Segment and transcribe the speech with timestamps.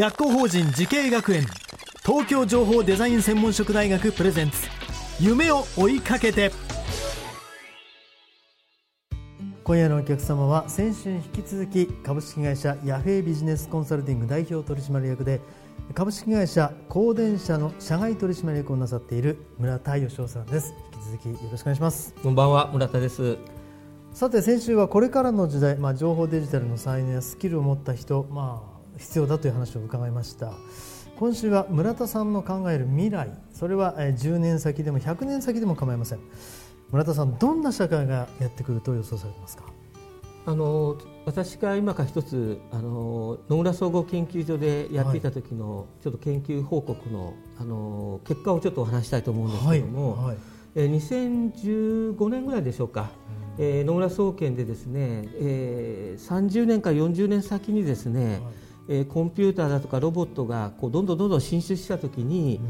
[0.00, 1.44] 学校法人慈恵学園
[2.06, 4.56] 東京情報デザイン専門職大学プレゼンツ。
[5.20, 6.52] 夢を追いかけて。
[9.62, 15.42] 今夜のお客様は先週に引き続き株式会社ヤフェイビジネスコンサルティング代表取締役で
[15.92, 20.72] 株式会社光電社の社外取締役をなさっている村田義夫さんです。
[20.94, 22.14] 引き続きよろしくお願いします。
[22.22, 23.36] こんばんは村田です。
[24.14, 28.69] さて先週はこれからの時代、まあ、情報デジタルの才能やスキルを持った人、まあ、
[29.00, 30.52] 必要だという話を伺いました。
[31.18, 33.30] 今週は村田さんの考える未来。
[33.52, 36.18] それはえー10年先でも100年先でも構いません。
[36.90, 39.64] 村田さんどんな社会がやってくると予想されてますか？
[40.46, 50.36] あの私が今から一つあの野村総合研究所でやっていた時の、ちょっと研究報告のあの結果をちょっとお話したいと思うんですけども、はい
[50.74, 50.90] えー
[52.14, 53.10] 2015年ぐらいでしょうか、
[53.58, 58.40] えー野村総研でですね、えー30年から40年先にですね、
[58.88, 62.60] えーコンピューターだとかロボットがこうどんどんどんどん進出した時に、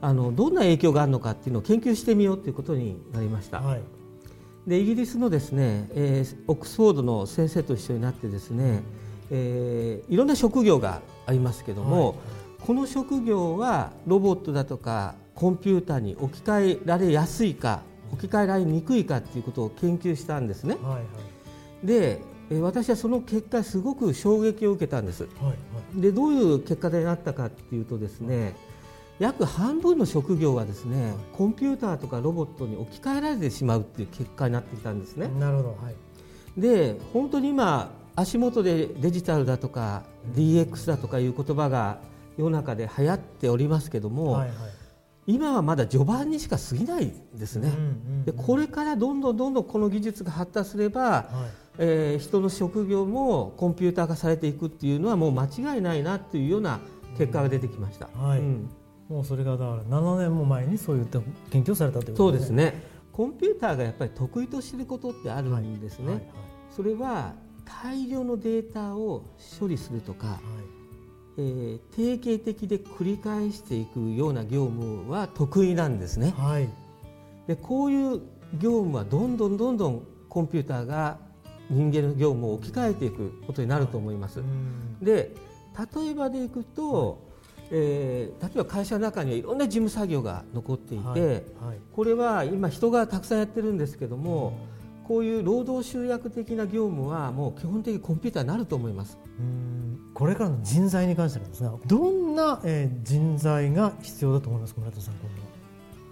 [0.00, 3.60] あのどんな影響があるのかっていうのを研究してみようということになりました。
[3.60, 3.82] はい。
[4.66, 8.82] でイギリスのですね、えーオックスフォードの先生と一緒になってですね、
[9.30, 12.16] えーいろんな職業がありますけども、
[12.60, 17.82] この職業はロボットだとかコンピューターに置き換えられやすいか
[18.12, 20.76] 置き換えられにくいかっていうことを研究したんですね。
[20.82, 21.86] はいはい。
[21.86, 25.22] で、えー私はその結果すごく衝撃を受けたんです。
[25.22, 25.56] はいはい
[25.94, 28.54] でどういう結果でなったかっていうとですね
[29.18, 35.28] 約半分の職業はですねコンピューターとかロボットに置き換えられてしまうっていう結果になってきたんですね。
[35.38, 35.94] なるほどはい
[36.56, 41.98] で本当に今足元でデジタルだとか DX だとかいう言葉が
[42.36, 44.58] 世の中で流行っておりますけども、はいはい
[45.26, 47.72] 今はまだ序盤にしか過ぎないですね。
[48.24, 51.24] でこれからどんどんどんどんこの技術が発達すれば、はい。
[51.78, 56.80] えー人の職業もコンピューター化されていくっていうのはもう間違いないなっていうような
[57.16, 58.08] 結果が出てきました。
[58.14, 58.40] はい。
[58.40, 58.70] うん。
[59.08, 61.20] もうそれがだから7年も前にそういった
[61.50, 62.82] 研究をされたということそうですね。
[63.12, 66.24] コンピューターがやっぱり得意としていることってあるんですね、はいはい。
[66.70, 69.24] それは大量のデータを
[69.58, 70.40] 処理するとか、
[71.40, 76.34] えー定型的で繰り返していくような業務は得意なんですね。
[76.36, 76.62] はい。
[76.62, 76.68] はい
[77.46, 78.20] でこういう
[78.60, 81.18] 業務はどんどんどんどんコンピューターが
[81.68, 84.98] 人間の業務を置き換えていくことになると思います、うん。
[85.02, 85.34] で
[85.94, 87.18] 例えばでいくと、
[87.72, 91.20] えー例えば会社の中にはいろんな事務作業が残っていて、はい。
[91.20, 91.36] はい。
[91.92, 94.58] これは今人がたくさんやってるんですけども、
[95.10, 99.18] こういう労働集約的な業務はもう基本的にコンピューターになると思います。
[99.40, 99.98] うん。
[100.14, 105.14] これからの人材に関してなんですがどんな、えー人材が必要だと思いますか村田さん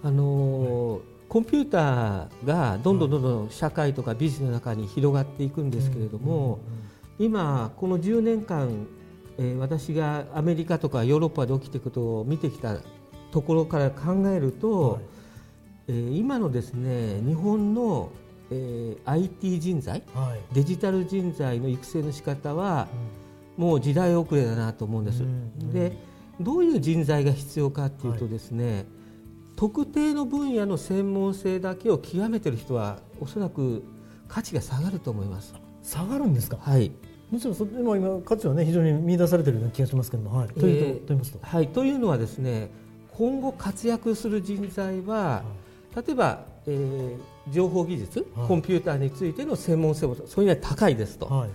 [0.03, 6.59] あのーコンピューターがどんどんどんどん社会とかビジネスの中に広がっていくんですけれども、
[7.19, 8.85] 今この10年間、
[9.37, 12.75] えー私がアメリカとかヨーロッパで起きていくことを見てきた
[13.31, 15.01] ところから考えると、はい。
[15.87, 18.09] えー今のですね日本の、
[18.51, 22.87] えー IT 人材はいデジタル人材の育成の仕方は、
[23.57, 25.23] もう時代遅れだなと思うんです。
[25.23, 25.91] うんで
[26.39, 28.85] どういう人材が必要かっていうとですね、
[29.57, 33.83] 特定の分野の専門性だけを極めてる人はおそらく
[34.29, 35.53] 価値が下がると思います。
[35.83, 36.57] 下がるんですか？
[36.61, 36.91] はい。
[37.29, 41.67] もちろんそ今今価値はね非常に見出されているような気がしますけども、はい、というと、えーと言いますと、はい。
[41.67, 42.71] というのはですね、
[43.17, 45.43] 今後活躍する人材は、
[45.95, 48.47] 例えば、えー情報技術、はい。
[48.47, 51.25] コンピューターについての専門性もそれには高いですと。
[51.25, 51.49] はいはい。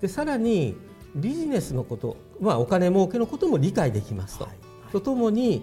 [0.00, 0.76] でさらに
[1.14, 4.92] ビジネスのこと、まあ、お金儲けのことも理解できますと、はい。
[4.92, 5.62] とともに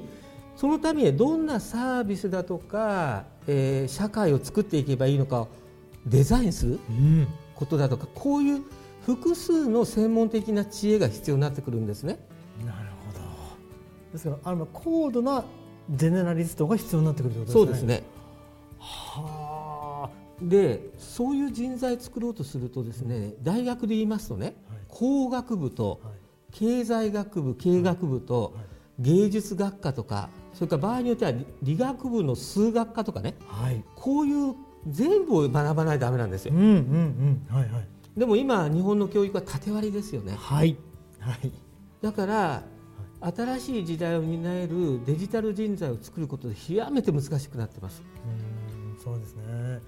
[0.56, 5.48] そのためにどんなサービスだとか、えー社会を作っていけばいいのかを
[6.06, 7.28] デザインするうん。
[7.56, 8.62] ことだとかこういう
[9.06, 12.20] 複数の専門的な知恵が必要になってくるんですね。
[12.66, 13.20] なるほど。
[14.12, 15.44] ですからあの高度な
[15.90, 17.86] ジェネラリストが必要になってくるということですね。
[17.86, 18.08] そうですね。
[18.18, 18.23] は
[20.44, 24.56] でそういう人材作ろうとするとですね大学で言いますとね、
[24.88, 26.02] 工学部と
[26.52, 28.56] 経済学部経学部と
[29.00, 34.56] 芸術学科とかそれから場合によっては理理学部の数学科とかねはい、こういう
[34.88, 36.54] 全部を学ばないとダメなんですよ。
[38.18, 40.36] でも今日本の教育は縦割りですよね。
[40.38, 40.78] はい。
[41.20, 41.52] はい。
[42.02, 42.64] だから
[43.22, 48.04] 新しい時代を担えるデジタル人材を作ることで極めて難しくなってます。
[48.26, 49.82] うんそうですね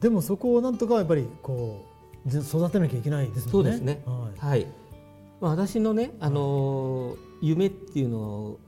[0.00, 1.86] でもそこをなんとかやっぱりこ
[2.26, 3.52] うじ育てなきゃいけないですね。
[3.52, 4.02] そうですね。
[4.06, 4.38] はい。
[4.38, 4.66] はい、
[5.40, 8.58] まあ、私のね、あのー夢っていうの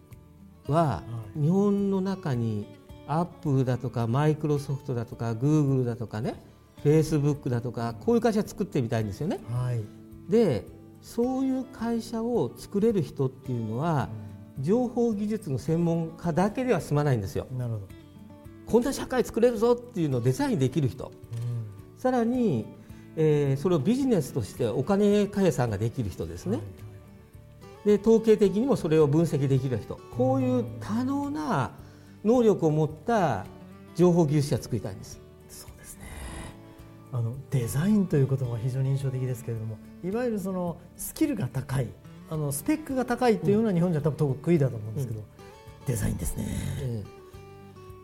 [0.68, 1.02] は、
[1.36, 1.40] い。
[1.40, 2.66] 日本の中に
[3.06, 6.34] アップルだとかマイクロソフトだとかグーグルだとかね
[6.82, 9.40] フェイスブックだとかこういう会社作ってみたいんですよね。
[9.50, 9.82] はい。
[10.30, 10.66] で
[11.00, 14.08] そういう会社を作れる人っていうのは
[14.60, 17.46] 情報技術の専門家だけでは済まないんですよ。
[17.56, 17.86] なるほど、
[18.70, 21.06] こんな社会作れるぞっていうのをデザインできる人。
[21.06, 21.12] うん。
[21.96, 22.66] さらに、
[23.16, 26.60] えーそれをビジネスとしてお金計算ができる人ですね、
[27.84, 29.98] で統計的にもそれを分析できる人。
[30.16, 31.72] こういう多能な
[32.24, 33.46] 能力を持った
[33.96, 35.20] 情報技術者を作りたいんです。
[35.48, 36.02] そうですね。
[37.10, 41.88] あのデザインという言葉は非常に印象的ですけれどもいわゆるそのスキルが高い
[42.30, 45.22] あのスペックが高いというのは日本じゃ多分得意だと思うんですけど、
[45.86, 46.44] デザインですね。
[46.80, 47.17] ええ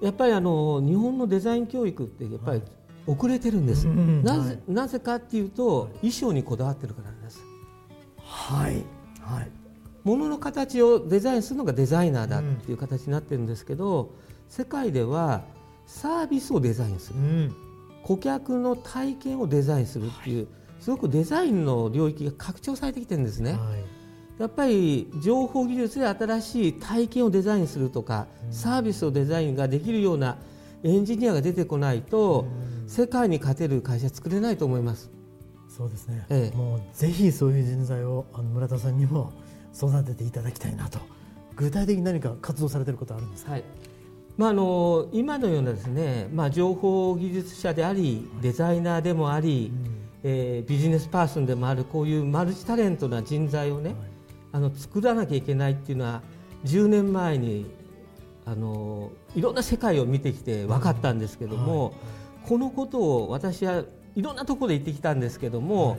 [0.03, 2.63] やっぱりあの日本のデザイン教育ってやっぱり
[3.07, 4.59] 遅れてるんです、うんなぜはい。
[4.69, 7.45] なぜかっていうと衣装にこだわってるからなんです。
[8.19, 8.85] はい。
[9.21, 9.51] はい。
[10.05, 14.15] 物の形をデザインするのがデザイナーだっていう形になってるんですけど、
[14.49, 15.45] 世界では
[15.87, 17.19] サービスをデザインする。
[17.19, 17.57] うん。
[18.03, 20.49] 顧客の体験をデザインするっていう
[20.79, 24.04] すごくデザインの領域が拡張されてきてるんですね、はい
[24.39, 30.37] やっぱり情報技術で新しい体験をデザインするとか、サービスをデザインができるような
[30.83, 32.47] エンジニアが出てこないと、
[32.87, 35.11] 世界に勝てる会社作れないと思います。
[35.69, 36.57] そうですね、ええ。
[36.57, 39.33] もうぜひそういう人材をあの村田さんにも
[39.75, 40.99] 育てていただきたいなと。
[41.57, 43.65] 具体的に何か活動されていることはあるんですか、はい。
[44.37, 49.73] まあ、あの今のようなですね、まあ、情報技術者でありデザイナーでもあり、
[50.25, 53.95] えービジネスパーソンでもあるこういうマルチタレントな人材をね、
[54.55, 56.23] あの作らなきゃいけないっていうのは
[56.65, 57.67] 10年前に
[58.47, 61.95] あのいろんな世界を見てきて分かったんですけども、
[62.47, 63.83] このことを私は
[64.15, 65.99] いろんなところで言ってきたんですけども、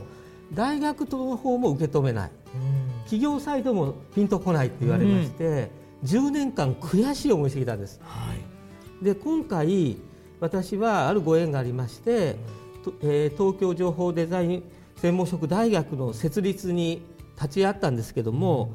[0.54, 2.32] 大学の方も受け止めない。
[2.56, 3.02] うん。
[3.02, 5.70] 企業サイドもピンとこないって言われまして、
[6.06, 8.00] 10年間悔しい思いしてきたんです。
[8.04, 9.04] はい。
[9.04, 9.98] で今回
[10.40, 12.38] 私はあるご縁がありまして、
[12.86, 14.64] とえー東京情報デザイン
[14.96, 17.02] 専門職大学の設立に
[17.36, 18.74] 立ち会ったんですけども、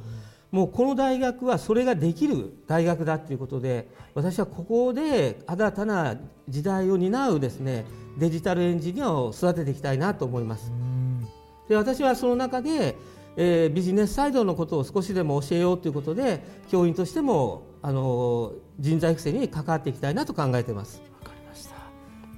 [0.50, 6.16] もうこの大学はそれができる大学だということで私はここで新たな
[6.48, 7.84] 時代を担うですね
[8.18, 10.70] デジタルエンジニアを育てていきたいなと思います。
[10.70, 11.28] うん
[11.68, 12.96] で私はその中で、
[13.36, 21.00] えービジネスサイドのことを少しでも教えようということで教員としてもあの人材育成に関わっていきたいなと考えています。
[21.20, 21.76] わかりました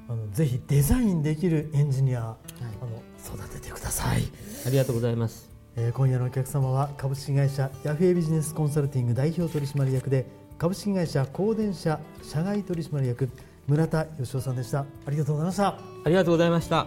[0.09, 2.37] あのぜひデザインできるエンジニア、あ
[2.83, 3.03] の
[3.35, 4.23] 育ててください、
[4.67, 5.52] ありがとうございます。
[5.75, 10.27] えー今夜のお客様は株式会社ヤフービジネスコンサルティング代表取締役で
[10.59, 13.31] 株式会社光電社社外取締役
[13.67, 14.81] 村田義雄さんでした。
[14.81, 15.69] ありがとうございました。
[15.69, 16.87] ありがとうございました。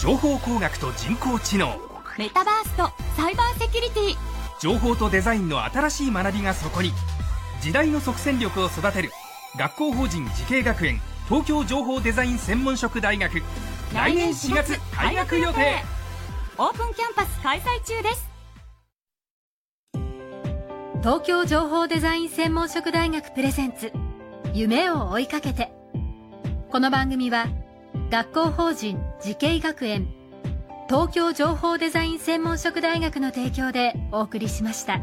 [0.00, 1.76] 情報工学と人工知能。
[2.18, 4.16] メタバースとサイバーセキュリティ。
[4.60, 6.92] 情報とデザインの新しい学びがそこに
[7.60, 9.10] 時代の即戦力を育てる。
[9.56, 13.42] 学校法人慈恵学園東京情報デザイン専門職大学。
[13.92, 15.82] 来年4月開学予定。
[16.58, 18.28] オープンキャンパス開催中です。
[21.00, 23.92] 東京情報デザイン専門職大学プレゼンツ
[24.52, 25.72] 夢を追いかけて。
[26.70, 27.46] この番組は
[28.10, 30.06] 学校法人慈恵学園
[30.88, 35.00] 東京情報デザイン専門職大学の提供でお送りしました。